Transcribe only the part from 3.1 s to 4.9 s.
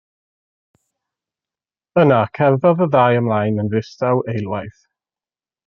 ymlaen yn ddistaw eilwaith.